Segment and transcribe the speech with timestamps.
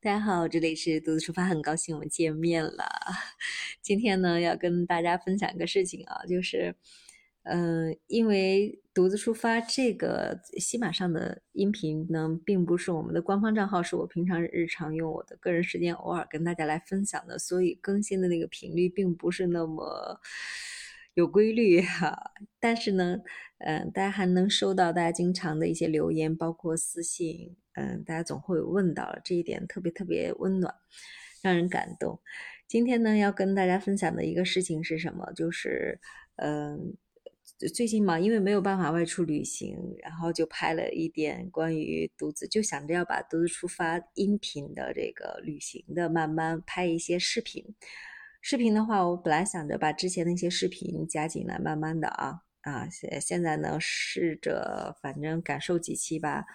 [0.00, 2.84] 大家好，这里是独自出发，很高兴我们见面了。
[3.82, 6.72] 今天呢，要跟大家分享一个事情啊，就是，
[7.42, 20.20] 嗯，因为独自出发这个喜马上的音频呢，并不是我们的官方账号，是我平常日常用我的个人时间偶尔跟大家来分享的，所以更新的那个频率并不是那么。
[21.18, 22.16] 有规律哈，
[22.60, 23.18] 但是呢，
[23.58, 30.72] 嗯，大家还能收到大家经常的一些留言，包括私信，嗯，大家总会问到这一点，特别特别温暖，
[31.42, 32.20] 让人感动。
[32.68, 35.32] 今天呢，要跟大家分享的一个事情是什么？
[35.34, 35.98] 就是，
[36.36, 36.94] 嗯，
[37.74, 47.74] 最近嘛，因为没有办法外出旅行，然后就拍了一点关于独自，就想着要把独自出发音频的这个旅行的，慢慢拍一些视频。
[48.50, 56.46] 视频的话，我本来想着把之前那些视频加进来，慢慢的啊啊，现现在呢试着反正感受几期吧，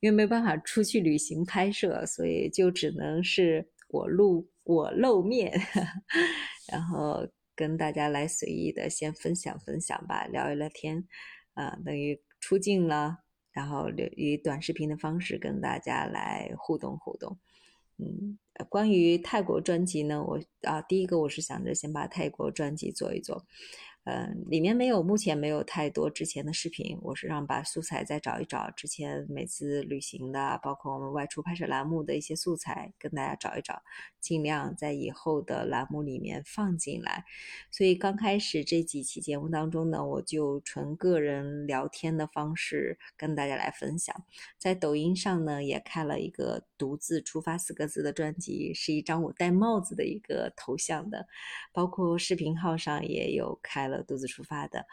[0.00, 5.56] 因为没办法出去旅行拍摄，所以就只能是我露我露面，
[6.72, 11.06] 然后跟大家来随意的先分享分享吧，聊一聊天，
[11.54, 13.16] 啊，等于出镜了，
[13.52, 17.38] 然后以短视频的方式跟大家来互动互动。
[17.98, 23.44] 嗯，关于泰国专辑呢，我啊，第一个我是想着先把泰国专辑做一做。
[24.08, 26.98] 嗯，里面没有，目前没有太多之前的视频。
[27.02, 33.82] 我是让把素材再找一找，之前每次旅行的，包括我们外出拍摄栏目的一些素材，跟大家找一找，
[34.18, 37.26] 尽量在以后的栏目里面放进来。
[37.70, 44.24] 所以刚开始这几期节目当中呢，我就纯个人聊天的方式跟大家来分享。
[44.56, 51.26] 在抖音上呢，也开了一个“独自出发”四个字的专辑，是一张我戴帽子的一个头像的，
[51.74, 53.97] 包括视频号上也有开了。
[54.02, 54.86] 独自出发的，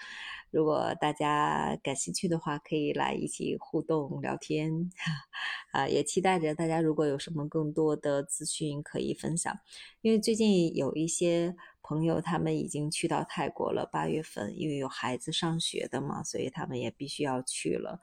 [0.52, 4.92] 如果大家感兴趣的话，可以来一起互动聊天
[5.72, 5.88] 啊！
[5.88, 9.58] 也期待着大家如果有什么更多的资讯可以分享，
[10.02, 18.00] 因为最近有一些朋友他们已经去到泰国了，八月份因为有孩子上学的嘛，所以他们也必须要去了。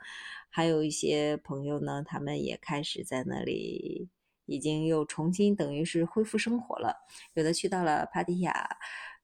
[0.51, 4.09] 还有一些朋友呢，他们也开始在那里
[4.47, 6.95] 已经又重新等于是恢复生活了，
[7.35, 8.77] 有的去到了帕提亚。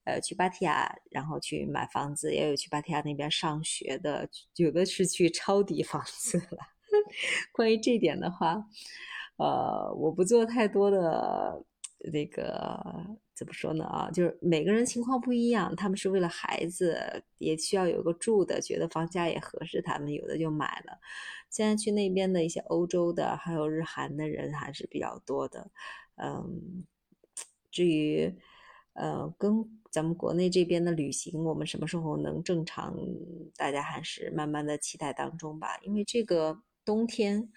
[0.08, 4.26] 呃，去芭提雅，然后去买房子，也有去芭提雅那边上学的，
[4.56, 6.58] 有的是去抄底房子了。
[7.52, 8.64] 关于这点的话，
[9.36, 11.62] 呃，我不做太多的
[12.10, 12.80] 那个
[13.34, 20.98] 怎么说呢啊，就是每个人情况不一样，他们是为了孩子，也需要有个住的，觉得房价也合适，他们有的就买了。
[21.50, 25.70] 现在去那边的一些欧洲的，还有日韩的人还是比较多的。
[26.16, 26.84] 嗯，
[27.70, 28.34] 至于
[28.98, 29.78] 呃跟。
[29.90, 32.94] 咱们国内这边的旅行，我们什么时候能正常？
[33.56, 35.78] 大家还是慢慢的期待当中吧。
[35.80, 37.48] 因为这个冬天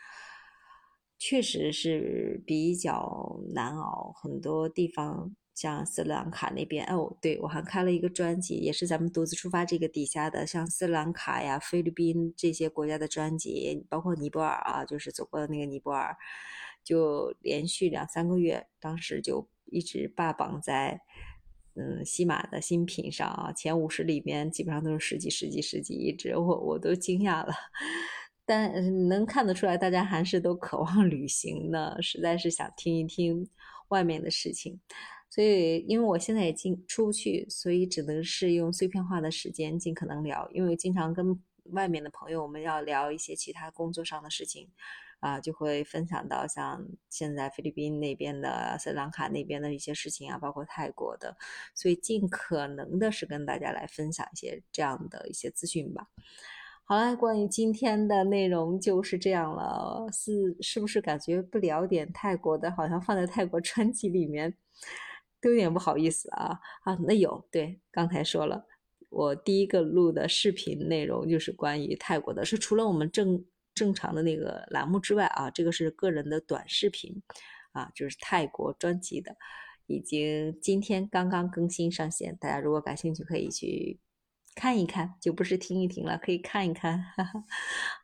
[1.19, 16.15] 确实是比较难熬，很多地方像斯里兰卡那边，哦，对我还开了一个专辑，也是咱们独自出发这个底下的，像斯里兰卡呀、菲律宾这些国家的专辑，包括尼泊尔啊，就是走过的那个尼泊尔，
[16.81, 21.01] 就连续两三个月，当时就一直霸榜在。
[21.75, 27.53] 嗯，西马的新品上啊，前五十里面基本上都是十几、十几、十几一只，我我都惊讶了。
[28.45, 33.47] 但能看得出来，大家还是都渴望旅行呢，实在是想听一听
[33.87, 34.79] 外面的事情。
[35.29, 40.49] 所以，因为我现在也进出不去，所以只能是用碎片化的时间尽可能聊。
[40.51, 44.67] 因为经常跟外面的朋友，我们要聊一些其他工作上的事情。
[45.21, 51.37] 啊，就会分享到像现在菲律宾那边的、斯里兰卡那边的一些事情啊，包括泰国的，
[51.75, 56.07] 所以尽可能的是跟大家来分享一些这样的一些资讯吧。
[56.83, 64.51] 好了，关于今天的内容就是这样了，是是不是感觉不聊点泰国的，好像放在泰国专辑里面
[65.39, 66.59] 都有点不好意思啊？
[66.83, 68.65] 啊，那有对，刚才说了，
[69.09, 73.45] 我第一个录的视频内容就是关于泰国的，是除了我们正。
[73.81, 77.23] 正常的那个栏目之外啊，这个是个人的短视频，
[77.71, 79.35] 啊，就是泰国专辑的，
[79.87, 83.99] 已经今天刚刚更新上线，大家如果感兴趣可以去
[84.53, 87.03] 看一看，就不是听一听了，可以看一看。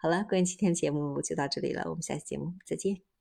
[0.01, 3.16] 好了，关于今天的节目就到这里了，我们下期节目再见。